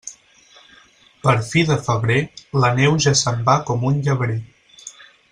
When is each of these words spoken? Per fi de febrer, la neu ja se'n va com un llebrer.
Per 1.25 1.33
fi 1.49 1.61
de 1.71 1.75
febrer, 1.87 2.17
la 2.63 2.71
neu 2.81 2.97
ja 3.07 3.13
se'n 3.23 3.43
va 3.51 3.59
com 3.71 3.85
un 3.91 4.01
llebrer. 4.07 4.39